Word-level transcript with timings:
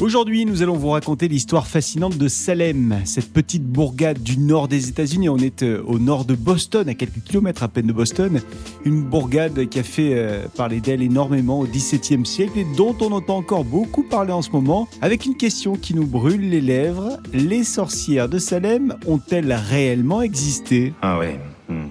Aujourd'hui, 0.00 0.46
nous 0.46 0.62
allons 0.62 0.78
vous 0.78 0.88
raconter 0.88 1.28
l'histoire 1.28 1.66
fascinante 1.66 2.16
de 2.16 2.26
Salem, 2.26 3.02
cette 3.04 3.30
petite 3.34 3.64
bourgade 3.64 4.22
du 4.22 4.38
nord 4.38 4.66
des 4.66 4.88
États-Unis. 4.88 5.28
On 5.28 5.36
est 5.36 5.62
euh, 5.62 5.82
au 5.84 5.98
nord 5.98 6.24
de 6.24 6.34
Boston, 6.34 6.88
à 6.88 6.94
quelques 6.94 7.22
kilomètres 7.22 7.62
à 7.62 7.68
peine 7.68 7.86
de 7.86 7.92
Boston. 7.92 8.40
Une 8.86 9.02
bourgade 9.02 9.68
qui 9.68 9.78
a 9.78 9.82
fait 9.82 10.14
euh, 10.14 10.46
parler 10.56 10.80
d'elle 10.80 11.02
énormément 11.02 11.60
au 11.60 11.66
XVIIe 11.66 12.24
siècle 12.24 12.58
et 12.58 12.66
dont 12.78 12.96
on 13.02 13.12
entend 13.12 13.36
encore 13.36 13.66
beaucoup 13.66 14.02
parler 14.02 14.32
en 14.32 14.40
ce 14.40 14.48
moment, 14.52 14.88
avec 15.02 15.26
une 15.26 15.36
question 15.36 15.76
qui 15.76 15.94
nous 15.94 16.06
brûle 16.06 16.48
les 16.48 16.62
lèvres. 16.62 17.18
Les 17.34 17.62
sorcières 17.62 18.30
de 18.30 18.38
Salem 18.38 18.96
ont-elles 19.06 19.52
réellement 19.52 20.22
existé? 20.22 20.94
Ah 21.02 21.18
ouais. 21.18 21.38
hmm. 21.68 21.88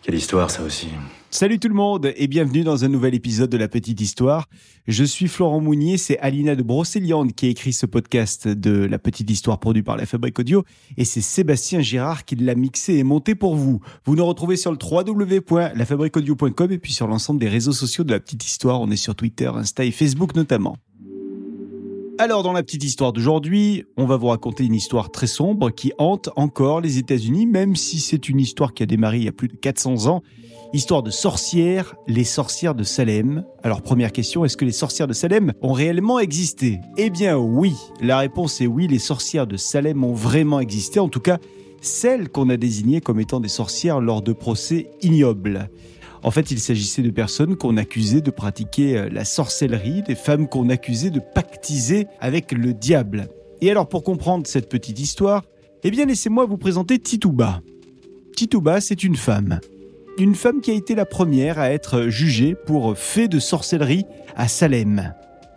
Quelle 0.00 0.14
histoire 0.14 0.50
ça 0.50 0.62
aussi. 0.62 0.88
Salut 1.30 1.58
tout 1.58 1.68
le 1.68 1.74
monde 1.74 2.12
et 2.16 2.28
bienvenue 2.28 2.62
dans 2.62 2.84
un 2.84 2.88
nouvel 2.88 3.14
épisode 3.14 3.50
de 3.50 3.58
La 3.58 3.68
Petite 3.68 4.00
Histoire. 4.00 4.48
Je 4.86 5.04
suis 5.04 5.28
Florent 5.28 5.60
Mounier, 5.60 5.98
c'est 5.98 6.18
Alina 6.20 6.54
de 6.54 6.62
Brocéliande 6.62 7.32
qui 7.32 7.46
a 7.46 7.48
écrit 7.50 7.72
ce 7.72 7.84
podcast 7.84 8.48
de 8.48 8.86
La 8.86 8.98
Petite 8.98 9.28
Histoire 9.28 9.58
produit 9.58 9.82
par 9.82 9.96
la 9.96 10.06
Fabrique 10.06 10.38
Audio 10.38 10.64
et 10.96 11.04
c'est 11.04 11.20
Sébastien 11.20 11.80
Girard 11.80 12.24
qui 12.24 12.36
l'a 12.36 12.54
mixé 12.54 12.94
et 12.94 13.02
monté 13.02 13.34
pour 13.34 13.54
vous. 13.54 13.80
Vous 14.06 14.16
nous 14.16 14.24
retrouvez 14.24 14.56
sur 14.56 14.70
le 14.70 14.78
www.lafabriqueaudio.com 14.80 16.72
et 16.72 16.78
puis 16.78 16.92
sur 16.92 17.06
l'ensemble 17.06 17.40
des 17.40 17.48
réseaux 17.48 17.72
sociaux 17.72 18.04
de 18.04 18.12
La 18.12 18.20
Petite 18.20 18.46
Histoire. 18.46 18.80
On 18.80 18.90
est 18.90 18.96
sur 18.96 19.14
Twitter, 19.14 19.50
Insta 19.52 19.84
et 19.84 19.90
Facebook 19.90 20.34
notamment. 20.34 20.78
Alors, 22.18 22.42
dans 22.42 22.52
la 22.52 22.62
petite 22.62 22.82
histoire 22.82 23.12
d'aujourd'hui, 23.12 23.84
on 23.98 24.06
va 24.06 24.16
vous 24.16 24.28
raconter 24.28 24.64
une 24.64 24.74
histoire 24.74 25.10
très 25.10 25.26
sombre 25.26 25.70
qui 25.70 25.92
hante 25.98 26.30
encore 26.36 26.80
les 26.80 26.96
États-Unis, 26.96 27.44
même 27.44 27.76
si 27.76 28.00
c'est 28.00 28.30
une 28.30 28.40
histoire 28.40 28.72
qui 28.72 28.82
a 28.82 28.86
démarré 28.86 29.18
il 29.18 29.24
y 29.24 29.28
a 29.28 29.32
plus 29.32 29.48
de 29.48 29.56
400 29.56 30.06
ans. 30.06 30.22
Histoire 30.72 31.02
de 31.02 31.10
sorcières, 31.10 31.94
les 32.06 32.24
sorcières 32.24 32.74
de 32.74 32.82
Salem. 32.82 33.44
Alors, 33.62 33.82
première 33.82 34.12
question, 34.12 34.44
est-ce 34.44 34.56
que 34.56 34.64
les 34.64 34.72
sorcières 34.72 35.06
de 35.06 35.12
Salem 35.12 35.52
ont 35.62 35.72
réellement 35.72 36.18
existé? 36.18 36.80
Eh 36.96 37.08
bien, 37.08 37.38
oui. 37.38 37.74
La 38.00 38.18
réponse 38.18 38.60
est 38.60 38.66
oui, 38.66 38.88
les 38.88 38.98
sorcières 38.98 39.46
de 39.46 39.56
Salem 39.56 40.02
ont 40.04 40.12
vraiment 40.12 40.60
existé. 40.60 40.98
En 40.98 41.08
tout 41.08 41.20
cas, 41.20 41.38
celles 41.80 42.28
qu'on 42.28 42.50
a 42.50 42.56
désignées 42.56 43.00
comme 43.00 43.20
étant 43.20 43.40
des 43.40 43.48
sorcières 43.48 44.00
lors 44.00 44.22
de 44.22 44.32
procès 44.32 44.90
ignobles. 45.02 45.70
En 46.22 46.30
fait, 46.32 46.50
il 46.50 46.58
s'agissait 46.58 47.02
de 47.02 47.10
personnes 47.10 47.56
qu'on 47.56 47.76
accusait 47.76 48.20
de 48.20 48.32
pratiquer 48.32 48.98
euh, 48.98 49.08
la 49.10 49.24
sorcellerie, 49.24 50.02
des 50.02 50.16
femmes 50.16 50.48
qu'on 50.48 50.68
accusait 50.68 51.10
de 51.10 51.20
pactiser 51.20 52.06
avec 52.20 52.50
le 52.50 52.74
diable. 52.74 53.28
Et 53.60 53.70
alors, 53.70 53.88
pour 53.88 54.02
comprendre 54.02 54.46
cette 54.46 54.68
petite 54.68 54.98
histoire, 54.98 55.44
eh 55.84 55.90
bien, 55.90 56.04
laissez-moi 56.04 56.44
vous 56.44 56.58
présenter 56.58 56.98
Tituba. 56.98 57.62
Tituba, 58.34 58.80
c'est 58.80 59.04
une 59.04 59.16
femme. 59.16 59.60
Une 60.18 60.34
femme 60.34 60.62
qui 60.62 60.70
a 60.70 60.74
été 60.74 60.94
la 60.94 61.04
première 61.04 61.58
à 61.58 61.70
être 61.70 62.08
jugée 62.08 62.54
pour 62.54 62.96
fait 62.96 63.28
de 63.28 63.38
sorcellerie 63.38 64.06
à 64.34 64.48
Salem. 64.48 65.12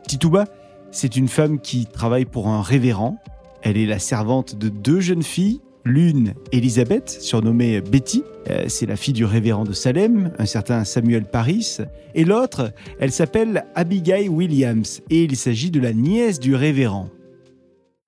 Tituba, 0.06 0.46
c'est 0.92 1.16
une 1.16 1.30
femme 1.30 1.62
qui 1.62 1.86
travaille 1.86 2.26
pour 2.26 2.50
un 2.50 2.62
révérend. 2.62 3.18
Elle 3.62 3.78
est 3.78 3.86
la 3.86 4.00
servante 4.00 4.56
de 4.56 4.68
deux 4.68 5.00
jeunes 5.00 5.24
filles, 5.24 5.62
L'une, 5.86 6.34
Elisabeth, 6.52 7.10
surnommée 7.10 7.80
Betty, 7.80 8.24
euh, 8.50 8.66
c'est 8.68 8.86
la 8.86 8.98
fille 8.98 9.14
du 9.14 9.24
révérend 9.24 9.64
de 9.64 9.72
Salem, 9.72 10.32
un 10.38 10.46
certain 10.46 10.84
Samuel 10.84 11.24
Paris, 11.24 11.78
et 12.16 12.26
l'autre, 12.26 12.74
elle 13.00 13.14
s'appelle 13.14 13.66
Abigail 13.76 14.28
Williams, 14.28 15.02
et 15.10 15.24
il 15.24 15.38
s'agit 15.38 15.72
de 15.72 15.80
la 15.80 15.94
nièce 15.94 16.40
du 16.40 16.54
révérend. 16.54 17.10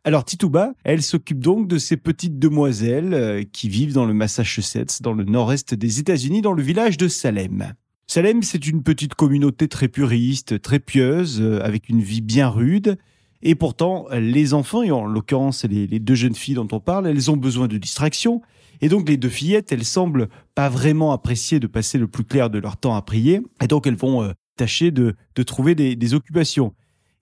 Alors 0.03 0.25
Tituba, 0.25 0.73
elle 0.83 1.03
s'occupe 1.03 1.39
donc 1.39 1.67
de 1.67 1.77
ces 1.77 1.95
petites 1.95 2.39
demoiselles 2.39 3.13
euh, 3.13 3.43
qui 3.43 3.69
vivent 3.69 3.93
dans 3.93 4.05
le 4.05 4.15
Massachusetts, 4.15 5.01
dans 5.01 5.13
le 5.13 5.23
nord-est 5.23 5.75
des 5.75 5.99
États-Unis, 5.99 6.41
dans 6.41 6.53
le 6.53 6.63
village 6.63 6.97
de 6.97 7.07
Salem. 7.07 7.73
Salem, 8.07 8.41
c'est 8.41 8.65
une 8.65 8.81
petite 8.81 9.13
communauté 9.13 9.67
très 9.67 9.87
puriste, 9.87 10.59
très 10.59 10.79
pieuse, 10.79 11.39
euh, 11.39 11.61
avec 11.63 11.87
une 11.87 12.01
vie 12.01 12.21
bien 12.21 12.49
rude, 12.49 12.97
et 13.43 13.53
pourtant, 13.53 14.07
les 14.11 14.53
enfants, 14.53 14.83
et 14.83 14.91
en 14.91 15.05
l'occurrence 15.05 15.65
les, 15.65 15.87
les, 15.87 15.99
deux 15.99 16.15
jeunes 16.15 16.35
filles 16.35 16.55
dont 16.55 16.67
on 16.71 16.79
parle, 16.79 17.07
elles 17.07 17.31
ont 17.31 17.37
besoin 17.37 17.67
de 17.67 17.77
distraction. 17.77 18.41
Et 18.81 18.89
donc 18.89 19.07
les 19.07 19.17
deux 19.17 19.29
fillettes, 19.29 19.71
elles 19.71 19.85
semblent 19.85 20.27
pas 20.55 20.69
vraiment 20.69 21.11
apprécier 21.11 21.59
de 21.59 21.67
passer 21.67 21.97
le 21.97 22.07
plus 22.07 22.23
clair 22.23 22.49
de 22.49 22.59
leur 22.59 22.77
temps 22.77 22.95
à 22.95 23.01
prier. 23.01 23.41
Et 23.63 23.67
donc 23.67 23.87
elles 23.87 23.95
vont 23.95 24.23
euh, 24.23 24.31
tâcher 24.57 24.91
de, 24.91 25.15
trouver 25.43 25.75
des, 25.75 26.13
occupations. 26.13 26.73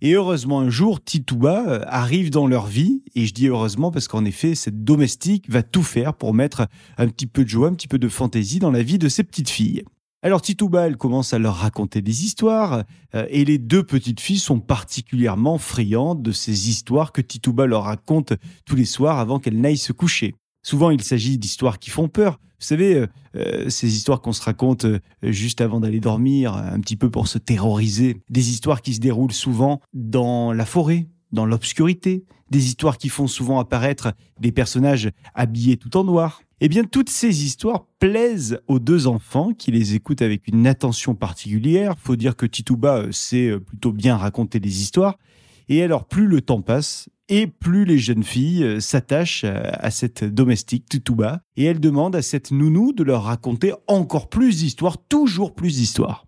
Et 0.02 0.14
heureusement, 0.14 0.62
un 0.62 0.70
jour, 0.70 1.04
Tituba 1.04 1.66
euh, 1.68 1.84
arrive 1.88 2.30
dans 2.30 2.48
leur 2.48 2.68
vie. 2.68 3.04
Et 3.16 3.26
je 3.26 3.34
dis 3.34 3.48
heureusement 3.48 3.92
parce 3.92 4.08
qu'en 4.08 4.24
effet, 4.24 4.56
cette 4.56 4.84
domestique 4.84 5.50
va 5.50 5.62
tout 5.62 5.84
faire 5.84 6.14
pour 6.14 6.34
mettre 6.34 6.68
un 6.98 7.08
petit 7.10 7.28
peu 7.28 7.44
de 7.44 7.50
joie, 7.50 7.68
un 7.68 7.74
petit 7.74 7.90
peu 7.90 8.00
de 8.00 8.08
fantaisie 8.08 8.60
dans 8.60 8.72
la 8.72 8.82
vie 8.82 8.98
de 8.98 9.10
ces 9.10 9.24
petites 9.24 9.50
filles. 9.50 9.84
Alors 10.22 10.42
Tituba, 10.42 10.88
elle 10.88 10.98
commence 10.98 11.34
à 11.34 11.40
leur 11.40 11.56
raconter 11.56 12.02
des 12.02 12.26
histoires, 12.26 12.84
euh, 13.16 13.26
et 13.30 13.46
les 13.46 13.58
deux 13.58 13.84
petites 13.84 14.20
filles 14.20 14.40
sont 14.40 14.60
particulièrement 14.60 15.58
friandes 15.58 16.22
de 16.22 16.34
ces 16.34 16.68
histoires 16.68 17.14
que 17.14 17.22
Tituba 17.22 17.66
leur 17.66 17.84
raconte 17.84 18.34
tous 18.66 18.76
les 18.76 18.84
soirs 18.84 19.18
avant 19.18 19.40
qu'elles 19.40 19.60
n'aillent 19.60 19.78
se 19.78 19.94
coucher. 19.94 20.36
Souvent, 20.62 20.90
il 20.90 21.02
s'agit 21.02 21.38
d'histoires 21.38 21.80
qui 21.80 21.90
font 21.90 22.10
peur. 22.10 22.38
Vous 22.60 22.66
savez, 22.66 22.96
euh, 22.96 23.08
euh, 23.36 23.70
ces 23.70 23.96
histoires 23.96 24.22
qu'on 24.22 24.34
se 24.34 24.42
raconte 24.42 24.84
euh, 24.86 25.00
juste 25.24 25.62
avant 25.62 25.80
d'aller 25.80 26.02
dormir, 26.02 26.54
un 26.56 26.80
petit 26.82 26.98
peu 26.98 27.10
pour 27.10 27.28
se 27.28 27.38
terroriser. 27.38 28.22
Des 28.30 28.50
histoires 28.50 28.82
qui 28.82 28.94
se 28.94 29.00
déroulent 29.00 29.32
souvent 29.32 29.80
dans 29.94 30.52
la 30.52 30.66
forêt, 30.66 31.08
dans 31.32 31.46
l'obscurité. 31.46 32.26
Des 32.52 32.66
histoires 32.66 32.98
qui 32.98 33.10
font 33.10 33.28
souvent 33.28 33.60
apparaître 33.60 34.12
des 34.40 34.52
personnages 34.52 35.10
habillés 35.36 35.78
tout 35.78 35.96
en 35.96 36.04
noir. 36.04 36.42
Eh 36.62 36.68
bien, 36.68 36.84
toutes 36.84 37.10
ces 37.10 37.46
histoires 37.46 37.86
plaisent 38.00 38.60
aux 38.68 38.80
deux 38.80 39.08
enfants 39.08 39.54
qui 39.54 39.72
les 39.72 39.96
écoutent 39.96 40.22
avec 40.22 40.48
une 40.48 40.68
attention 40.68 41.16
particulière. 41.16 41.96
Faut 41.98 42.18
dire 42.18 42.36
que 42.36 42.46
Tituba 42.46 43.06
sait 43.12 43.58
plutôt 43.60 43.94
bien 43.94 44.18
raconter 44.18 44.60
des 44.60 44.82
histoires. 44.82 45.18
Et 45.70 45.84
alors, 45.84 46.06
plus 46.06 46.28
le 46.28 46.42
temps 46.42 46.62
passe, 46.62 47.08
et 47.30 47.48
plus 47.48 47.86
les 47.86 47.98
jeunes 47.98 48.24
filles 48.24 48.82
s'attachent 48.82 49.46
à 49.46 49.90
cette 49.92 50.26
domestique 50.26 50.90
Tituba, 50.90 51.42
et 51.56 51.64
elles 51.66 51.80
demandent 51.80 52.16
à 52.16 52.22
cette 52.22 52.52
nounou 52.52 52.92
de 52.92 53.04
leur 53.04 53.24
raconter 53.24 53.74
encore 53.88 54.28
plus 54.30 54.58
d'histoires, 54.58 54.98
toujours 54.98 55.54
plus 55.54 55.78
d'histoires. 55.78 56.26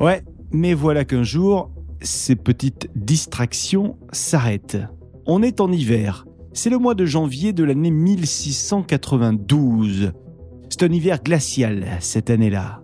Ouais, 0.00 0.24
mais 0.50 0.74
voilà 0.74 1.04
qu'un 1.04 1.22
jour, 1.22 1.70
ces 2.00 2.34
petites 2.36 2.88
distractions 2.96 3.98
s'arrêtent. 4.10 4.78
On 5.26 5.42
est 5.42 5.60
en 5.60 5.70
hiver. 5.70 6.24
C'est 6.52 6.70
le 6.70 6.78
mois 6.78 6.94
de 6.94 7.04
janvier 7.04 7.52
de 7.52 7.64
l'année 7.64 7.90
1692. 7.90 10.12
C'est 10.70 10.82
un 10.82 10.92
hiver 10.92 11.22
glacial 11.22 11.84
cette 12.00 12.30
année-là. 12.30 12.80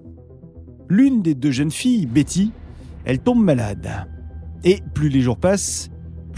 L'une 0.89 1.23
des 1.23 1.35
deux 1.35 1.53
jeunes 1.53 1.71
filles, 1.71 2.05
Betty, 2.07 2.53
elle 3.05 3.21
tombe 3.21 3.43
malade. 3.43 3.89
Et 4.65 4.81
plus 4.95 5.09
les 5.09 5.21
jours 5.21 5.39
passent, 5.39 5.89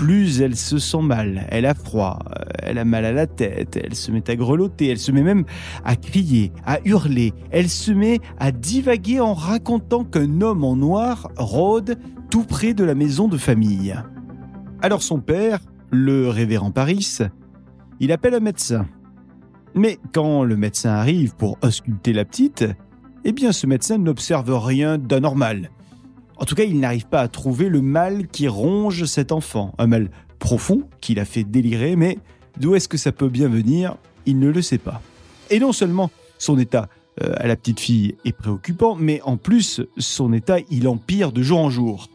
plus 0.02 0.40
elle 0.40 0.56
se 0.56 0.80
sent 0.80 1.00
mal, 1.00 1.46
elle 1.48 1.64
a 1.64 1.74
froid, 1.74 2.18
elle 2.58 2.78
a 2.78 2.84
mal 2.84 3.04
à 3.04 3.12
la 3.12 3.28
tête, 3.28 3.78
elle 3.80 3.94
se 3.94 4.10
met 4.10 4.28
à 4.28 4.34
grelotter, 4.34 4.88
elle 4.88 4.98
se 4.98 5.12
met 5.12 5.22
même 5.22 5.44
à 5.84 5.94
crier, 5.94 6.50
à 6.66 6.80
hurler, 6.84 7.32
elle 7.52 7.68
se 7.68 7.92
met 7.92 8.18
à 8.40 8.50
divaguer 8.50 9.20
en 9.20 9.32
racontant 9.32 10.02
qu'un 10.02 10.40
homme 10.40 10.64
en 10.64 10.74
noir 10.74 11.30
rôde 11.36 12.00
tout 12.30 12.42
près 12.42 12.74
de 12.74 12.82
la 12.82 12.96
maison 12.96 13.28
de 13.28 13.36
famille. 13.36 13.94
Alors 14.80 15.04
son 15.04 15.20
père, 15.20 15.60
le 15.92 16.28
révérend 16.28 16.72
Paris, 16.72 17.18
il 18.00 18.10
appelle 18.10 18.34
un 18.34 18.40
médecin. 18.40 18.88
Mais 19.76 19.98
quand 20.12 20.42
le 20.42 20.56
médecin 20.56 20.90
arrive 20.90 21.36
pour 21.36 21.58
ausculter 21.62 22.12
la 22.12 22.24
petite, 22.24 22.64
eh 23.22 23.30
bien 23.30 23.52
ce 23.52 23.68
médecin 23.68 23.98
n'observe 23.98 24.52
rien 24.52 24.98
d'anormal. 24.98 25.70
En 26.42 26.44
tout 26.44 26.56
cas, 26.56 26.64
il 26.64 26.80
n'arrive 26.80 27.06
pas 27.06 27.20
à 27.20 27.28
trouver 27.28 27.68
le 27.68 27.80
mal 27.80 28.26
qui 28.26 28.48
ronge 28.48 29.04
cet 29.04 29.30
enfant. 29.30 29.74
Un 29.78 29.86
mal 29.86 30.10
profond 30.40 30.82
qui 31.00 31.14
l'a 31.14 31.24
fait 31.24 31.44
délirer, 31.44 31.94
mais 31.94 32.18
d'où 32.58 32.74
est-ce 32.74 32.88
que 32.88 32.96
ça 32.96 33.12
peut 33.12 33.28
bien 33.28 33.46
venir 33.46 33.94
Il 34.26 34.40
ne 34.40 34.50
le 34.50 34.60
sait 34.60 34.78
pas. 34.78 35.00
Et 35.50 35.60
non 35.60 35.72
seulement 35.72 36.10
son 36.38 36.58
état 36.58 36.88
euh, 37.22 37.32
à 37.36 37.46
la 37.46 37.54
petite 37.54 37.78
fille 37.78 38.16
est 38.24 38.32
préoccupant, 38.32 38.96
mais 38.96 39.20
en 39.22 39.36
plus, 39.36 39.82
son 39.98 40.32
état, 40.32 40.56
il 40.68 40.88
empire 40.88 41.30
de 41.30 41.42
jour 41.42 41.60
en 41.60 41.70
jour. 41.70 42.08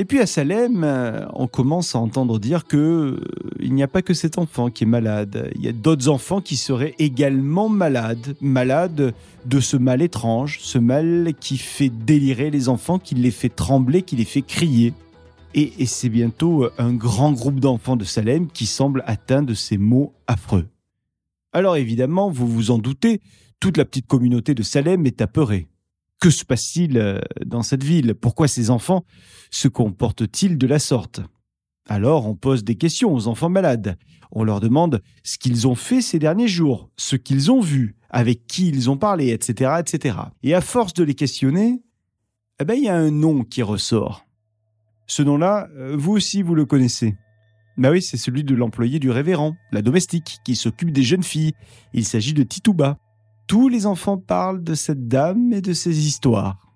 Et 0.00 0.04
puis 0.04 0.20
à 0.20 0.26
Salem, 0.26 0.84
euh, 0.84 1.26
on 1.34 1.48
commence 1.48 1.96
à 1.96 1.98
entendre 1.98 2.38
dire 2.38 2.66
que 2.66 2.76
euh, 2.76 3.20
il 3.58 3.74
n'y 3.74 3.82
a 3.82 3.88
pas 3.88 4.00
que 4.00 4.14
cet 4.14 4.38
enfant 4.38 4.70
qui 4.70 4.84
est 4.84 4.86
malade. 4.86 5.50
Il 5.56 5.62
y 5.62 5.66
a 5.66 5.72
d'autres 5.72 6.08
enfants 6.08 6.40
qui 6.40 6.56
seraient 6.56 6.94
également 7.00 7.68
malades, 7.68 8.36
malades 8.40 9.12
de 9.44 9.60
ce 9.60 9.76
mal 9.76 10.00
étrange, 10.00 10.60
ce 10.60 10.78
mal 10.78 11.32
qui 11.40 11.58
fait 11.58 11.88
délirer 11.88 12.50
les 12.50 12.68
enfants, 12.68 13.00
qui 13.00 13.16
les 13.16 13.32
fait 13.32 13.48
trembler, 13.48 14.02
qui 14.02 14.14
les 14.14 14.24
fait 14.24 14.42
crier. 14.42 14.94
Et, 15.54 15.72
et 15.80 15.86
c'est 15.86 16.10
bientôt 16.10 16.68
un 16.78 16.92
grand 16.92 17.32
groupe 17.32 17.58
d'enfants 17.58 17.96
de 17.96 18.04
Salem 18.04 18.46
qui 18.46 18.66
semble 18.66 19.02
atteint 19.04 19.42
de 19.42 19.54
ces 19.54 19.78
maux 19.78 20.12
affreux. 20.28 20.68
Alors 21.52 21.76
évidemment, 21.76 22.30
vous 22.30 22.46
vous 22.46 22.70
en 22.70 22.78
doutez, 22.78 23.20
toute 23.58 23.76
la 23.76 23.84
petite 23.84 24.06
communauté 24.06 24.54
de 24.54 24.62
Salem 24.62 25.06
est 25.06 25.20
apeurée. 25.20 25.66
Que 26.20 26.30
se 26.30 26.44
passe-t-il 26.44 27.20
dans 27.44 27.62
cette 27.62 27.84
ville? 27.84 28.14
Pourquoi 28.14 28.48
ces 28.48 28.70
enfants 28.70 29.04
se 29.50 29.68
comportent-ils 29.68 30.58
de 30.58 30.66
la 30.66 30.78
sorte? 30.78 31.20
Alors 31.86 32.26
on 32.26 32.34
pose 32.34 32.64
des 32.64 32.76
questions 32.76 33.14
aux 33.14 33.28
enfants 33.28 33.48
malades. 33.48 33.96
On 34.30 34.44
leur 34.44 34.60
demande 34.60 35.00
ce 35.22 35.38
qu'ils 35.38 35.66
ont 35.66 35.74
fait 35.74 36.02
ces 36.02 36.18
derniers 36.18 36.48
jours, 36.48 36.90
ce 36.96 37.16
qu'ils 37.16 37.50
ont 37.50 37.60
vu, 37.60 37.96
avec 38.10 38.46
qui 38.46 38.68
ils 38.68 38.90
ont 38.90 38.98
parlé, 38.98 39.30
etc., 39.30 39.72
etc. 39.80 40.16
Et 40.42 40.54
à 40.54 40.60
force 40.60 40.92
de 40.94 41.04
les 41.04 41.14
questionner, 41.14 41.82
eh 42.60 42.64
ben, 42.64 42.74
il 42.74 42.84
y 42.84 42.88
a 42.88 42.96
un 42.96 43.10
nom 43.10 43.44
qui 43.44 43.62
ressort. 43.62 44.26
Ce 45.06 45.22
nom-là, 45.22 45.68
euh, 45.76 45.96
vous 45.96 46.12
aussi, 46.12 46.42
vous 46.42 46.54
le 46.54 46.66
connaissez. 46.66 47.16
Bah 47.78 47.90
oui, 47.90 48.02
c'est 48.02 48.16
celui 48.16 48.44
de 48.44 48.54
l'employé 48.54 48.98
du 48.98 49.10
révérend, 49.10 49.56
la 49.72 49.80
domestique, 49.80 50.38
qui 50.44 50.56
s'occupe 50.56 50.90
des 50.90 51.04
jeunes 51.04 51.22
filles. 51.22 51.52
Il 51.94 52.04
s'agit 52.04 52.34
de 52.34 52.42
Titouba. 52.42 52.98
Tous 53.48 53.68
les 53.68 53.86
enfants 53.86 54.18
parlent 54.18 54.62
de 54.62 54.74
cette 54.74 55.08
dame 55.08 55.54
et 55.54 55.62
de 55.62 55.72
ses 55.72 56.06
histoires. 56.06 56.68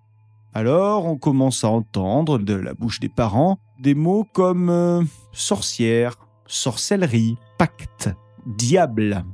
Alors 0.54 1.04
on 1.06 1.16
commence 1.19 1.64
à 1.64 1.69
entendre 1.69 2.38
de 2.38 2.54
la 2.54 2.74
bouche 2.74 2.98
des 2.98 3.10
parents 3.10 3.58
des 3.82 3.94
mots 3.94 4.24
comme 4.32 4.70
euh, 4.70 5.02
sorcière, 5.32 6.16
sorcellerie, 6.46 7.36
pacte, 7.58 8.10
diable. 8.46 9.24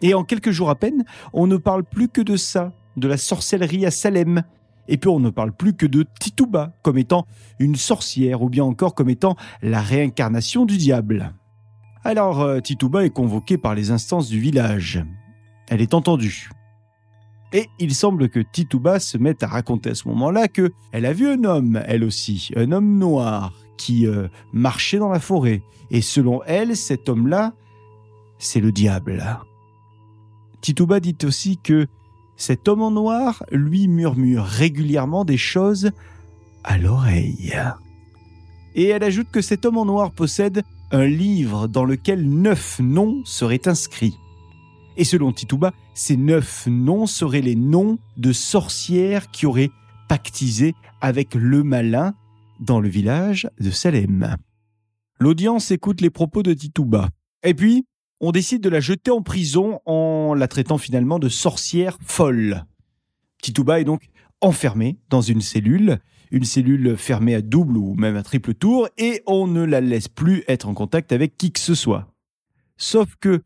Et 0.00 0.14
en 0.14 0.24
quelques 0.24 0.50
jours 0.50 0.70
à 0.70 0.74
peine, 0.74 1.04
on 1.32 1.46
ne 1.46 1.56
parle 1.56 1.84
plus 1.84 2.08
que 2.08 2.22
de 2.22 2.36
ça, 2.36 2.72
de 2.96 3.06
la 3.06 3.18
sorcellerie 3.18 3.84
à 3.86 3.90
Salem. 3.90 4.42
Et 4.88 4.96
puis 4.96 5.10
on 5.10 5.20
ne 5.20 5.30
parle 5.30 5.52
plus 5.52 5.74
que 5.74 5.84
de 5.84 6.06
Tituba 6.18 6.72
comme 6.82 6.98
étant 6.98 7.26
une 7.58 7.76
sorcière 7.76 8.42
ou 8.42 8.48
bien 8.48 8.64
encore 8.64 8.94
comme 8.94 9.10
étant 9.10 9.36
la 9.62 9.82
réincarnation 9.82 10.64
du 10.64 10.78
diable. 10.78 11.34
Alors 12.02 12.40
euh, 12.40 12.60
Tituba 12.60 13.04
est 13.04 13.10
convoquée 13.10 13.58
par 13.58 13.74
les 13.74 13.90
instances 13.90 14.28
du 14.28 14.40
village. 14.40 15.04
Elle 15.68 15.80
est 15.80 15.94
entendue. 15.94 16.50
Et 17.52 17.68
il 17.78 17.94
semble 17.94 18.28
que 18.28 18.40
Tituba 18.40 19.00
se 19.00 19.16
mette 19.16 19.42
à 19.42 19.46
raconter 19.46 19.90
à 19.90 19.94
ce 19.94 20.08
moment-là 20.08 20.48
que 20.48 20.70
elle 20.92 21.06
a 21.06 21.12
vu 21.12 21.28
un 21.28 21.44
homme, 21.44 21.82
elle 21.86 22.04
aussi, 22.04 22.50
un 22.56 22.72
homme 22.72 22.98
noir 22.98 23.52
qui 23.78 24.06
euh, 24.06 24.28
marchait 24.52 24.98
dans 24.98 25.08
la 25.08 25.20
forêt. 25.20 25.62
Et 25.90 26.02
selon 26.02 26.42
elle, 26.44 26.76
cet 26.76 27.08
homme-là, 27.08 27.54
c'est 28.38 28.60
le 28.60 28.72
diable. 28.72 29.24
Tituba 30.60 31.00
dit 31.00 31.16
aussi 31.24 31.56
que 31.56 31.86
cet 32.36 32.68
homme 32.68 32.82
en 32.82 32.90
noir 32.90 33.42
lui 33.50 33.88
murmure 33.88 34.44
régulièrement 34.44 35.24
des 35.24 35.38
choses 35.38 35.90
à 36.64 36.76
l'oreille. 36.76 37.54
Et 38.74 38.88
elle 38.88 39.02
ajoute 39.02 39.30
que 39.30 39.40
cet 39.40 39.64
homme 39.64 39.78
en 39.78 39.86
noir 39.86 40.12
possède 40.12 40.62
un 40.90 41.06
livre 41.06 41.66
dans 41.66 41.84
lequel 41.84 42.28
neuf 42.28 42.78
noms 42.80 43.22
seraient 43.24 43.66
inscrits. 43.66 44.18
Et 44.98 45.04
selon 45.04 45.32
Tituba, 45.32 45.72
ces 45.94 46.16
neuf 46.16 46.66
noms 46.66 47.06
seraient 47.06 47.40
les 47.40 47.54
noms 47.54 47.98
de 48.16 48.32
sorcières 48.32 49.30
qui 49.30 49.46
auraient 49.46 49.70
pactisé 50.08 50.74
avec 51.00 51.36
le 51.36 51.62
malin 51.62 52.14
dans 52.58 52.80
le 52.80 52.88
village 52.88 53.48
de 53.60 53.70
Salem. 53.70 54.36
L'audience 55.20 55.70
écoute 55.70 56.00
les 56.00 56.10
propos 56.10 56.42
de 56.42 56.52
Tituba. 56.52 57.10
Et 57.44 57.54
puis, 57.54 57.86
on 58.20 58.32
décide 58.32 58.60
de 58.60 58.68
la 58.68 58.80
jeter 58.80 59.12
en 59.12 59.22
prison 59.22 59.78
en 59.86 60.34
la 60.34 60.48
traitant 60.48 60.78
finalement 60.78 61.20
de 61.20 61.28
sorcière 61.28 61.96
folle. 62.04 62.64
Tituba 63.40 63.78
est 63.78 63.84
donc 63.84 64.08
enfermée 64.40 64.98
dans 65.10 65.20
une 65.20 65.40
cellule, 65.40 66.00
une 66.32 66.44
cellule 66.44 66.96
fermée 66.96 67.36
à 67.36 67.40
double 67.40 67.76
ou 67.76 67.94
même 67.94 68.16
à 68.16 68.24
triple 68.24 68.54
tour, 68.54 68.88
et 68.98 69.22
on 69.26 69.46
ne 69.46 69.62
la 69.62 69.80
laisse 69.80 70.08
plus 70.08 70.42
être 70.48 70.68
en 70.68 70.74
contact 70.74 71.12
avec 71.12 71.36
qui 71.36 71.52
que 71.52 71.60
ce 71.60 71.76
soit. 71.76 72.12
Sauf 72.76 73.14
que 73.20 73.42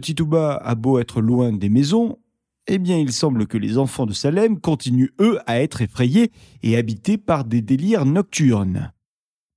Tituba 0.00 0.56
a 0.56 0.74
beau 0.74 0.98
être 0.98 1.20
loin 1.20 1.52
des 1.52 1.68
maisons, 1.68 2.18
eh 2.66 2.78
bien 2.78 2.98
il 2.98 3.12
semble 3.12 3.46
que 3.46 3.58
les 3.58 3.78
enfants 3.78 4.06
de 4.06 4.12
Salem 4.12 4.60
continuent 4.60 5.12
eux 5.20 5.38
à 5.46 5.60
être 5.60 5.82
effrayés 5.82 6.30
et 6.62 6.76
habités 6.76 7.18
par 7.18 7.44
des 7.44 7.62
délires 7.62 8.06
nocturnes. 8.06 8.92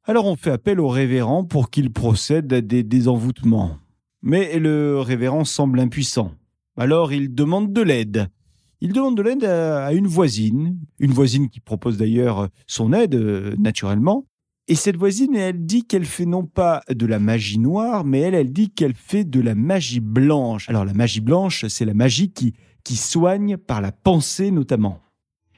Alors 0.04 0.25
on 0.25 0.36
fait 0.36 0.51
appel 0.51 0.80
au 0.80 0.88
révérend 0.88 1.44
pour 1.44 1.69
qu'il 1.69 1.92
procède 1.92 2.51
à 2.54 2.62
des 2.62 2.83
désenvoûtements. 2.83 3.77
Mais 4.22 4.60
le 4.60 5.00
révérend 5.00 5.44
semble 5.44 5.80
impuissant. 5.80 6.31
Alors 6.77 7.13
il 7.13 7.33
demande 7.33 7.74
de 7.74 7.81
l'aide. 7.81 8.27
Il 8.81 8.92
demande 8.92 9.18
de 9.18 9.22
l'aide 9.22 9.45
à 9.45 9.94
une 9.94 10.07
voisine, 10.07 10.77
une 11.00 11.12
voisine 11.12 11.50
qui 11.50 11.60
propose 11.60 11.98
d'ailleurs 11.98 12.50
son 12.68 12.92
aide, 12.92 13.16
euh, 13.16 13.56
naturellement, 13.57 14.25
et 14.67 14.73
cette 14.73 14.97
voisine, 14.97 15.35
elle 15.35 15.63
dit 15.63 15.85
qu'elle 15.85 16.06
fait 16.06 16.25
non 16.25 16.44
pas 16.44 16.81
de 16.89 17.06
la 17.06 17.19
magie 17.19 17.59
noire, 17.59 18.03
mais 18.03 18.21
elle, 18.21 18.33
elle 18.33 18.51
dit 18.51 18.71
qu'elle 18.71 18.95
fait 18.95 19.23
de 19.23 19.39
la 19.39 19.53
magie 19.53 20.00
blanche. 20.00 20.67
Alors 20.69 20.85
la 20.85 20.94
magie 20.94 21.21
blanche, 21.21 21.67
c'est 21.67 21.85
la 21.85 21.94
magie 21.94 22.31
qui, 22.31 22.56
soigne 22.95 23.57
par 23.57 23.79
la 23.79 23.91
pensée 23.91 24.50
notamment. 24.50 25.00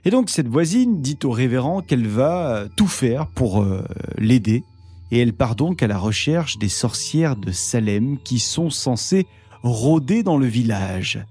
Et 0.04 0.09
donc 0.09 0.30
cette 0.30 0.50
voisine 0.50 1.01
dit 1.01 1.18
au 1.24 1.31
révérend 1.31 1.81
qu'elle 1.81 2.07
va 2.07 2.56
euh, 2.56 2.68
tout 2.75 2.88
faire 2.88 3.27
pour 3.27 3.62
euh, 3.62 3.86
l'aider, 4.18 4.63
et 5.12 5.19
elle 5.19 5.33
part 5.33 5.56
donc 5.56 5.81
à 5.83 5.88
la 5.88 5.98
recherche 5.98 6.57
des 6.57 6.69
sorcières 6.69 7.38
de 7.38 7.51
Salem 7.51 8.18
qui 8.24 8.39
sont 8.39 8.69
censées 8.69 9.25
rôder 9.63 10.21
dans 10.24 10.38
le 10.38 10.48
village. 10.48 11.25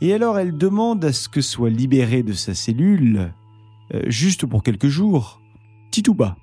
Et 0.00 0.12
alors 0.12 0.38
elle 0.38 0.56
demande 0.56 1.04
à 1.04 1.12
ce 1.12 1.28
que 1.28 1.40
soit 1.40 1.70
libérée 1.70 2.24
de 2.24 2.32
sa 2.32 2.54
cellule, 2.54 3.32
euh, 3.94 4.02
juste 4.08 4.44
pour 4.44 4.64
quelques 4.64 4.88
jours, 4.88 5.40
Titouba 5.92 6.36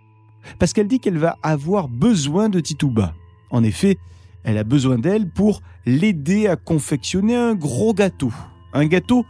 parce 0.60 0.74
qu'elle 0.74 0.88
dit 0.88 1.00
qu'elle 1.00 1.18
va 1.18 1.38
avoir 1.44 1.88
besoin 1.88 2.50
de 2.50 2.60
Tituba. 2.60 3.14
En 3.50 3.64
effet, 3.64 3.98
elle 4.44 4.58
a 4.58 4.64
besoin 4.64 4.98
d'elle 4.98 5.30
pour 5.30 5.62
l'aider 5.86 6.48
à 6.48 6.56
confectionner 6.56 7.36
un 7.36 7.56
gros 7.56 7.94
gâteau. 7.94 8.32
Un 8.74 8.86
gâteau 8.86 9.26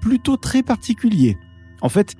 plutôt 0.00 0.36
très 0.36 0.62
particulier. 0.62 1.36
En 1.82 1.88
fait, 1.88 2.16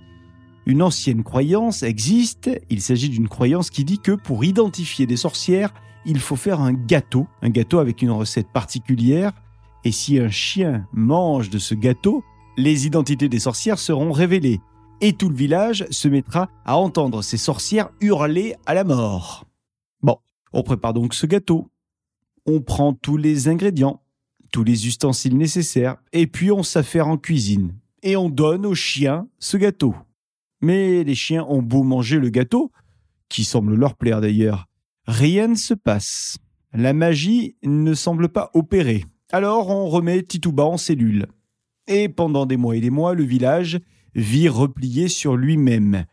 une 0.66 0.82
ancienne 0.82 1.22
croyance 1.22 1.82
existe. 1.82 2.50
Il 2.70 2.80
s'agit 2.80 3.08
d'une 3.08 3.28
croyance 3.28 3.70
qui 3.70 3.84
dit 3.84 3.98
que 3.98 4.12
pour 4.12 4.44
identifier 4.44 5.06
des 5.06 5.16
sorcières, 5.16 5.72
il 6.06 6.18
faut 6.18 6.36
faire 6.36 6.60
un 6.60 6.72
gâteau, 6.72 7.26
un 7.42 7.50
gâteau 7.50 7.78
avec 7.78 8.02
une 8.02 8.10
recette 8.10 8.48
particulière. 8.48 9.32
Et 9.84 9.92
si 9.92 10.18
un 10.18 10.30
chien 10.30 10.86
mange 10.92 11.50
de 11.50 11.58
ce 11.58 11.74
gâteau, 11.74 12.22
les 12.56 12.86
identités 12.86 13.28
des 13.28 13.40
sorcières 13.40 13.78
seront 13.78 14.12
révélées 14.12 14.60
et 15.00 15.12
tout 15.14 15.28
le 15.28 15.36
village 15.36 15.86
se 15.90 16.08
mettra 16.08 16.50
à 16.64 16.76
entendre 16.76 17.22
ces 17.22 17.36
sorcières 17.36 17.90
hurler 18.00 18.54
à 18.66 18.74
la 18.74 18.84
mort. 18.84 19.46
Bon, 20.02 20.18
on 20.52 20.62
prépare 20.62 20.94
donc 20.94 21.14
ce 21.14 21.26
gâteau. 21.26 21.70
On 22.46 22.60
prend 22.60 22.92
tous 22.92 23.16
les 23.16 23.48
ingrédients, 23.48 24.02
tous 24.52 24.64
les 24.64 24.86
ustensiles 24.86 25.36
nécessaires, 25.36 25.96
et 26.12 26.26
puis 26.26 26.50
on 26.50 26.62
s'affaire 26.62 27.08
en 27.08 27.16
cuisine. 27.16 27.74
Et 28.02 28.16
on 28.16 28.30
donne 28.30 28.66
aux 28.66 28.74
chiens 28.74 29.28
ce 29.38 29.56
gâteau. 29.56 29.94
Mais 30.60 31.04
les 31.04 31.14
chiens 31.14 31.44
ont 31.48 31.62
beau 31.62 31.82
manger 31.82 32.18
le 32.18 32.30
gâteau, 32.30 32.70
qui 33.28 33.44
semble 33.44 33.74
leur 33.74 33.94
plaire 33.94 34.20
d'ailleurs, 34.20 34.66
rien 35.06 35.48
ne 35.48 35.54
se 35.54 35.74
passe. 35.74 36.38
La 36.72 36.92
magie 36.92 37.56
ne 37.62 37.94
semble 37.94 38.28
pas 38.28 38.50
opérer. 38.54 39.04
Alors 39.32 39.70
on 39.70 39.88
remet 39.88 40.22
Titouba 40.22 40.64
en 40.64 40.76
cellule. 40.76 41.26
Et 41.86 42.08
pendant 42.08 42.46
des 42.46 42.56
mois 42.56 42.76
et 42.76 42.80
des 42.80 42.90
mois, 42.90 43.14
le 43.14 43.24
village 43.24 43.80
vit 44.14 44.48
replié 44.48 45.08
sur 45.08 45.36
lui-même. 45.36 46.04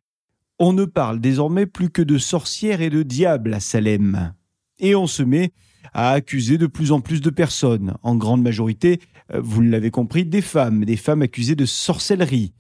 On 0.60 0.74
ne 0.74 0.86
parle 0.86 1.20
désormais 1.20 1.66
plus 1.66 1.90
que 1.90 2.02
de 2.02 2.18
sorcières 2.18 2.82
et 2.82 2.90
de 2.90 3.04
diables 3.04 3.54
à 3.54 3.60
Salem. 3.60 4.34
Et 4.80 4.96
on 4.96 5.08
se 5.08 5.24
met 5.24 5.52
à 5.94 6.12
accuser 6.12 6.58
de 6.58 6.68
plus 6.68 6.92
en 6.92 7.02
plus 7.02 7.22
de 7.22 7.30
personnes, 7.30 7.96
en 8.04 8.16
grande 8.16 8.42
majorité, 8.42 9.00
euh, 9.34 9.42
vous 9.42 9.62
l'avez 9.62 9.92
compris, 9.92 10.26
des 10.26 10.42
femmes, 10.42 10.86
des 10.86 10.98
femmes 10.98 11.22
accusées 11.22 11.56
de 11.56 11.66
sorcellerie. 11.66 12.54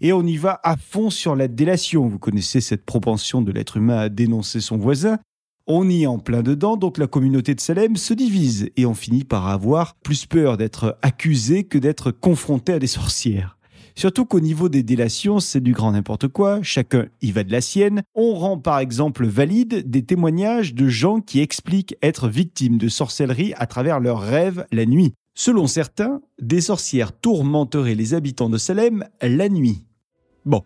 Et 0.00 0.12
on 0.12 0.24
y 0.24 0.36
va 0.36 0.60
à 0.62 0.76
fond 0.76 1.10
sur 1.10 1.36
la 1.36 1.48
délation. 1.48 2.08
Vous 2.08 2.18
connaissez 2.18 2.60
cette 2.60 2.84
propension 2.84 3.42
de 3.42 3.52
l'être 3.52 3.76
humain 3.76 3.98
à 3.98 4.08
dénoncer 4.08 4.60
son 4.60 4.76
voisin. 4.76 5.18
On 5.66 5.88
y 5.88 6.02
est 6.02 6.06
en 6.06 6.18
plein 6.18 6.42
dedans, 6.42 6.76
donc 6.76 6.98
la 6.98 7.06
communauté 7.06 7.54
de 7.54 7.60
Salem 7.60 7.96
se 7.96 8.12
divise 8.12 8.68
et 8.76 8.84
on 8.84 8.92
finit 8.92 9.24
par 9.24 9.48
avoir 9.48 9.94
plus 9.94 10.26
peur 10.26 10.58
d'être 10.58 10.98
accusé 11.00 11.64
que 11.64 11.78
d'être 11.78 12.10
confronté 12.10 12.74
à 12.74 12.78
des 12.78 12.86
sorcières. 12.86 13.56
Surtout 13.96 14.24
qu'au 14.24 14.40
niveau 14.40 14.68
des 14.68 14.82
délations, 14.82 15.38
c'est 15.38 15.60
du 15.60 15.72
grand 15.72 15.92
n'importe 15.92 16.26
quoi, 16.28 16.60
chacun 16.62 17.06
y 17.22 17.30
va 17.30 17.44
de 17.44 17.52
la 17.52 17.60
sienne. 17.60 18.02
On 18.14 18.34
rend 18.34 18.58
par 18.58 18.80
exemple 18.80 19.24
valide 19.24 19.88
des 19.88 20.02
témoignages 20.02 20.74
de 20.74 20.88
gens 20.88 21.20
qui 21.20 21.40
expliquent 21.40 21.96
être 22.02 22.28
victimes 22.28 22.76
de 22.76 22.88
sorcellerie 22.88 23.54
à 23.56 23.66
travers 23.66 24.00
leurs 24.00 24.20
rêves 24.20 24.66
la 24.72 24.84
nuit. 24.84 25.12
Selon 25.36 25.66
certains, 25.66 26.20
des 26.40 26.60
sorcières 26.60 27.12
tourmenteraient 27.12 27.94
les 27.94 28.14
habitants 28.14 28.50
de 28.50 28.58
Salem 28.58 29.04
la 29.22 29.48
nuit. 29.48 29.84
Bon, 30.44 30.62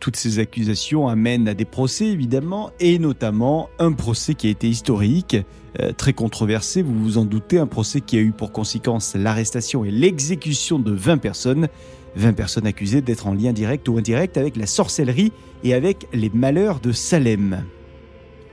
toutes 0.00 0.16
ces 0.16 0.38
accusations 0.38 1.06
amènent 1.06 1.48
à 1.48 1.54
des 1.54 1.66
procès 1.66 2.06
évidemment, 2.06 2.70
et 2.80 2.98
notamment 2.98 3.68
un 3.78 3.92
procès 3.92 4.34
qui 4.34 4.46
a 4.46 4.50
été 4.50 4.68
historique, 4.68 5.36
euh, 5.80 5.92
très 5.92 6.14
controversé, 6.14 6.80
vous 6.80 6.98
vous 6.98 7.18
en 7.18 7.26
doutez, 7.26 7.58
un 7.58 7.66
procès 7.66 8.00
qui 8.00 8.16
a 8.16 8.20
eu 8.20 8.32
pour 8.32 8.52
conséquence 8.52 9.14
l'arrestation 9.14 9.84
et 9.84 9.90
l'exécution 9.90 10.78
de 10.78 10.92
20 10.92 11.18
personnes, 11.18 11.68
20 12.16 12.32
personnes 12.32 12.66
accusées 12.66 13.00
d'être 13.00 13.26
en 13.26 13.34
lien 13.34 13.52
direct 13.52 13.88
ou 13.88 13.98
indirect 13.98 14.36
avec 14.36 14.56
la 14.56 14.66
sorcellerie 14.66 15.32
et 15.64 15.74
avec 15.74 16.06
les 16.12 16.30
malheurs 16.32 16.80
de 16.80 16.92
Salem. 16.92 17.64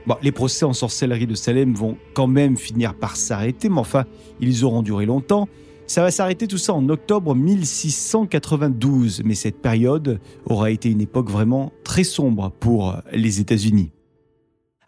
Bon, 0.06 0.16
les 0.22 0.32
procès 0.32 0.64
en 0.64 0.72
sorcellerie 0.72 1.26
de 1.26 1.34
Salem 1.34 1.74
vont 1.74 1.96
quand 2.14 2.28
même 2.28 2.56
finir 2.56 2.94
par 2.94 3.16
s'arrêter, 3.16 3.68
mais 3.68 3.80
enfin, 3.80 4.04
ils 4.40 4.64
auront 4.64 4.82
duré 4.82 5.04
longtemps. 5.04 5.48
Ça 5.88 6.02
va 6.02 6.10
s'arrêter 6.10 6.46
tout 6.46 6.58
ça 6.58 6.74
en 6.74 6.88
octobre 6.88 7.34
1692, 7.34 9.22
mais 9.24 9.34
cette 9.34 9.60
période 9.60 10.20
aura 10.44 10.70
été 10.70 10.90
une 10.90 11.00
époque 11.00 11.30
vraiment 11.30 11.72
très 11.84 12.04
sombre 12.04 12.52
pour 12.58 12.96
les 13.12 13.40
États-Unis. 13.40 13.90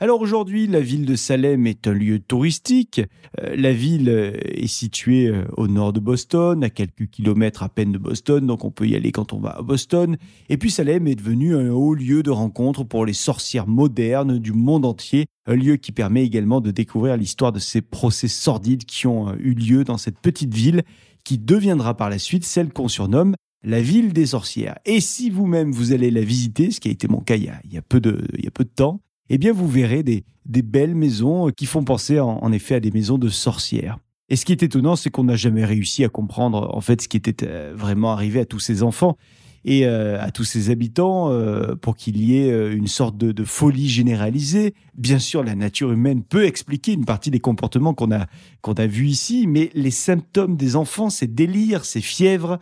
Alors 0.01 0.21
aujourd'hui, 0.21 0.69
la 0.69 0.81
ville 0.81 1.07
de 1.07 1.17
Salem 1.17 1.67
est 1.67 1.89
un 1.89 1.93
lieu 1.93 2.21
touristique. 2.21 3.01
Euh, 3.43 3.57
la 3.57 3.73
ville 3.73 4.09
euh, 4.09 4.31
est 4.45 4.69
située 4.69 5.27
euh, 5.27 5.45
au 5.57 5.67
nord 5.67 5.93
de 5.93 5.99
Boston, 5.99 6.63
à 6.63 6.71
quelques 6.71 7.11
kilomètres 7.11 7.65
à 7.65 7.69
peine 7.69 7.91
de 7.91 7.99
Boston, 7.99 8.47
donc 8.47 8.65
on 8.65 8.71
peut 8.71 8.87
y 8.87 8.95
aller 8.95 9.11
quand 9.11 9.33
on 9.33 9.41
va 9.41 9.59
à 9.59 9.63
Boston. 9.63 10.17
Et 10.51 10.57
puis 10.57 10.71
Salem 10.71 11.09
est 11.09 11.17
devenu 11.17 11.57
un 11.57 11.71
haut 11.71 11.95
lieu 11.95 12.23
de 12.23 12.31
rencontre 12.31 12.85
pour 12.85 13.07
les 13.07 13.13
sorcières 13.13 13.67
modernes 13.67 14.39
du 14.39 14.53
monde 14.53 14.85
entier, 14.85 15.27
un 15.47 15.57
lieu 15.57 15.75
qui 15.75 15.91
permet 15.91 16.25
également 16.25 16.61
de 16.61 16.71
découvrir 16.71 17.17
l'histoire 17.17 17.51
de 17.51 17.59
ces 17.59 17.81
procès 17.81 18.29
sordides 18.29 18.85
qui 18.85 19.09
ont 19.09 19.35
eu 19.35 19.55
lieu 19.55 19.83
dans 19.83 19.99
cette 19.99 20.21
petite 20.21 20.55
ville, 20.55 20.85
qui 21.25 21.39
deviendra 21.39 21.97
par 21.97 22.09
la 22.09 22.21
suite 22.21 22.45
celle 22.45 22.73
qu'on 22.73 22.87
surnomme 22.87 23.35
la 23.65 23.81
ville 23.81 24.13
des 24.13 24.27
sorcières. 24.27 24.79
Et 24.85 25.01
si 25.01 25.29
vous-même 25.29 25.73
vous 25.73 25.93
allez 25.93 26.13
la 26.13 26.23
visiter, 26.23 26.71
ce 26.71 26.79
qui 26.79 26.87
a 26.87 26.93
été 26.93 27.09
mon 27.09 27.19
cas 27.19 27.35
il 27.35 27.45
y 27.45 27.49
a, 27.49 27.61
de, 27.99 28.25
il 28.39 28.45
y 28.45 28.47
a 28.47 28.53
peu 28.53 28.63
de 28.63 28.71
temps, 28.71 29.01
eh 29.31 29.39
bien 29.39 29.53
vous 29.53 29.69
verrez 29.69 30.03
des, 30.03 30.25
belles 30.45 30.95
maisons 30.95 31.51
qui 31.51 31.67
font 31.67 31.85
penser 31.85 32.19
en, 32.21 32.53
effet 32.53 32.77
à 32.77 32.81
des 32.81 32.91
maisons 32.91 33.19
de 33.19 33.29
sorcières. 33.29 33.99
Et 34.31 34.37
ce 34.37 34.45
qui 34.45 34.53
est 34.53 34.63
étonnant, 34.63 34.97
c'est 34.97 35.11
qu'on 35.11 35.25
n'a 35.25 35.37
jamais 35.37 35.65
réussi 35.65 36.05
à 36.05 36.09
comprendre 36.09 36.71
en 36.75 36.81
fait 36.81 37.01
ce 37.03 37.09
qui 37.09 37.17
était 37.17 37.47
euh, 37.47 37.73
vraiment 37.75 38.13
arrivé 38.13 38.41
à 38.41 38.45
tous 38.45 38.61
ces 38.61 38.83
enfants 38.83 39.17
et 39.65 39.87
euh, 39.87 40.21
à 40.21 40.31
tous 40.31 40.45
ses 40.45 40.71
habitants 40.71 41.31
euh, 41.31 41.75
pour 41.75 41.97
qu'il 41.97 42.21
y 42.21 42.39
ait 42.39 42.51
euh, 42.51 42.75
une 42.75 42.87
sorte 42.87 43.17
de, 43.17 43.45
folie 43.45 43.89
généralisée. 43.89 44.75
Bien 44.95 45.19
sûr, 45.19 45.43
la 45.45 45.55
nature 45.55 45.93
humaine 45.93 46.23
peut 46.23 46.45
expliquer 46.45 46.93
une 46.93 47.05
partie 47.05 47.31
des 47.31 47.41
comportements 47.41 47.95
qu'on 47.95 48.13
a 48.13 48.27
qu'on 48.61 48.75
a 48.75 48.87
vus 48.87 49.09
ici, 49.09 49.47
mais 49.47 49.71
les 49.75 49.91
symptômes 49.91 50.57
des 50.57 50.77
enfants, 50.77 51.11
ces 51.11 51.27
délires, 51.27 51.85
ces 51.85 52.01
fièvres, 52.01 52.59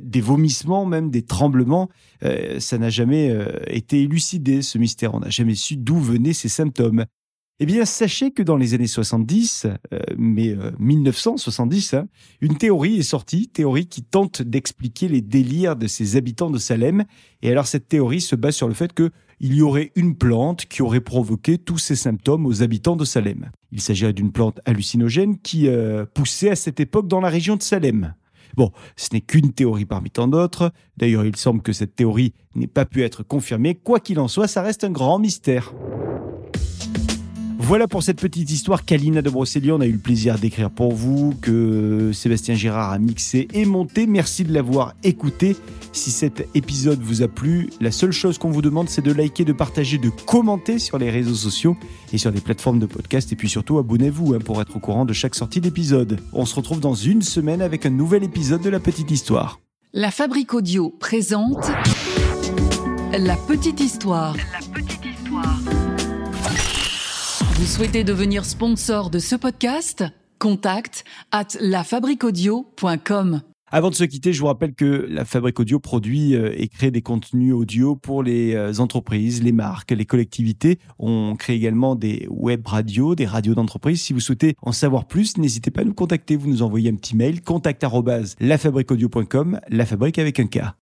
des 0.00 0.20
vomissements, 0.20 0.86
même 0.86 1.10
des 1.10 1.22
tremblements, 1.22 1.88
ça 2.58 2.78
n'a 2.78 2.90
jamais 2.90 3.36
été 3.66 4.02
élucidé 4.02 4.62
ce 4.62 4.78
mystère. 4.78 5.14
On 5.14 5.20
n'a 5.20 5.30
jamais 5.30 5.54
su 5.54 5.76
d'où 5.76 5.98
venaient 5.98 6.32
ces 6.32 6.48
symptômes. 6.48 7.04
Eh 7.62 7.66
bien, 7.66 7.84
sachez 7.84 8.30
que 8.30 8.42
dans 8.42 8.56
les 8.56 8.72
années 8.72 8.86
70, 8.86 9.66
euh, 9.92 9.98
mais 10.16 10.56
1970, 10.78 11.92
euh, 11.92 11.98
hein, 11.98 12.08
une 12.40 12.56
théorie 12.56 12.98
est 12.98 13.02
sortie, 13.02 13.48
théorie 13.48 13.86
qui 13.86 14.02
tente 14.02 14.40
d'expliquer 14.40 15.08
les 15.08 15.20
délires 15.20 15.76
de 15.76 15.86
ces 15.86 16.16
habitants 16.16 16.50
de 16.50 16.56
Salem. 16.56 17.04
Et 17.42 17.50
alors, 17.50 17.66
cette 17.66 17.86
théorie 17.86 18.22
se 18.22 18.34
base 18.34 18.56
sur 18.56 18.66
le 18.66 18.72
fait 18.72 18.94
que 18.94 19.10
il 19.40 19.54
y 19.54 19.62
aurait 19.62 19.92
une 19.94 20.16
plante 20.16 20.66
qui 20.66 20.80
aurait 20.80 21.02
provoqué 21.02 21.58
tous 21.58 21.76
ces 21.76 21.96
symptômes 21.96 22.46
aux 22.46 22.62
habitants 22.62 22.96
de 22.96 23.04
Salem. 23.04 23.50
Il 23.72 23.82
s'agirait 23.82 24.14
d'une 24.14 24.32
plante 24.32 24.60
hallucinogène 24.64 25.38
qui 25.38 25.68
euh, 25.68 26.06
poussait 26.14 26.50
à 26.50 26.56
cette 26.56 26.80
époque 26.80 27.08
dans 27.08 27.20
la 27.20 27.28
région 27.28 27.56
de 27.56 27.62
Salem. 27.62 28.14
Bon, 28.56 28.72
ce 28.96 29.08
n'est 29.12 29.20
qu'une 29.20 29.52
théorie 29.52 29.84
parmi 29.84 30.10
tant 30.10 30.28
d'autres. 30.28 30.72
D'ailleurs, 30.96 31.26
il 31.26 31.36
semble 31.36 31.60
que 31.60 31.74
cette 31.74 31.94
théorie 31.94 32.32
n'ait 32.54 32.66
pas 32.66 32.86
pu 32.86 33.02
être 33.02 33.22
confirmée. 33.22 33.74
Quoi 33.74 34.00
qu'il 34.00 34.18
en 34.18 34.28
soit, 34.28 34.48
ça 34.48 34.62
reste 34.62 34.84
un 34.84 34.90
grand 34.90 35.18
mystère. 35.18 35.74
Voilà 37.70 37.86
pour 37.86 38.02
cette 38.02 38.20
petite 38.20 38.50
histoire 38.50 38.84
qu'Alina 38.84 39.22
de 39.22 39.30
On 39.30 39.80
a 39.80 39.86
eu 39.86 39.92
le 39.92 39.98
plaisir 39.98 40.40
d'écrire 40.40 40.72
pour 40.72 40.92
vous, 40.92 41.36
que 41.40 42.10
Sébastien 42.12 42.56
Girard 42.56 42.90
a 42.90 42.98
mixé 42.98 43.46
et 43.54 43.64
monté. 43.64 44.08
Merci 44.08 44.42
de 44.42 44.52
l'avoir 44.52 44.94
écouté. 45.04 45.56
Si 45.92 46.10
cet 46.10 46.48
épisode 46.56 47.00
vous 47.00 47.22
a 47.22 47.28
plu, 47.28 47.70
la 47.80 47.92
seule 47.92 48.10
chose 48.10 48.38
qu'on 48.38 48.50
vous 48.50 48.60
demande, 48.60 48.88
c'est 48.88 49.02
de 49.02 49.12
liker, 49.12 49.44
de 49.44 49.52
partager, 49.52 49.98
de 49.98 50.10
commenter 50.26 50.80
sur 50.80 50.98
les 50.98 51.10
réseaux 51.10 51.36
sociaux 51.36 51.76
et 52.12 52.18
sur 52.18 52.32
les 52.32 52.40
plateformes 52.40 52.80
de 52.80 52.86
podcast. 52.86 53.30
Et 53.30 53.36
puis 53.36 53.48
surtout, 53.48 53.78
abonnez-vous 53.78 54.34
hein, 54.34 54.40
pour 54.44 54.60
être 54.60 54.74
au 54.74 54.80
courant 54.80 55.04
de 55.04 55.12
chaque 55.12 55.36
sortie 55.36 55.60
d'épisode. 55.60 56.18
On 56.32 56.46
se 56.46 56.56
retrouve 56.56 56.80
dans 56.80 56.94
une 56.94 57.22
semaine 57.22 57.62
avec 57.62 57.86
un 57.86 57.90
nouvel 57.90 58.24
épisode 58.24 58.62
de 58.62 58.70
La 58.70 58.80
Petite 58.80 59.12
Histoire. 59.12 59.60
La 59.92 60.10
Fabrique 60.10 60.54
Audio 60.54 60.90
présente. 60.98 61.70
La 63.16 63.36
Petite 63.36 63.78
Histoire. 63.78 64.34
Vous 67.60 67.66
souhaitez 67.66 68.04
devenir 68.04 68.46
sponsor 68.46 69.10
de 69.10 69.18
ce 69.18 69.36
podcast? 69.36 70.02
Contact 70.38 71.04
at 71.30 71.48
lafabriquaudio.com. 71.60 73.42
Avant 73.70 73.90
de 73.90 73.94
se 73.94 74.04
quitter, 74.04 74.32
je 74.32 74.40
vous 74.40 74.46
rappelle 74.46 74.72
que 74.72 75.06
la 75.10 75.26
Fabrique 75.26 75.60
Audio 75.60 75.78
produit 75.78 76.34
euh, 76.34 76.54
et 76.56 76.68
crée 76.68 76.90
des 76.90 77.02
contenus 77.02 77.52
audio 77.52 77.96
pour 77.96 78.22
les 78.22 78.54
euh, 78.54 78.72
entreprises, 78.78 79.42
les 79.42 79.52
marques, 79.52 79.90
les 79.90 80.06
collectivités. 80.06 80.78
On 80.98 81.36
crée 81.36 81.52
également 81.52 81.96
des 81.96 82.26
web 82.30 82.66
radios, 82.66 83.14
des 83.14 83.26
radios 83.26 83.54
d'entreprise. 83.54 84.00
Si 84.00 84.14
vous 84.14 84.20
souhaitez 84.20 84.56
en 84.62 84.72
savoir 84.72 85.06
plus, 85.06 85.36
n'hésitez 85.36 85.70
pas 85.70 85.82
à 85.82 85.84
nous 85.84 85.92
contacter. 85.92 86.36
Vous 86.36 86.48
nous 86.48 86.62
envoyez 86.62 86.88
un 86.88 86.96
petit 86.96 87.14
mail 87.14 87.42
contact 87.42 87.84
la 89.68 89.84
fabrique 89.84 90.18
avec 90.18 90.40
un 90.40 90.46
K. 90.46 90.72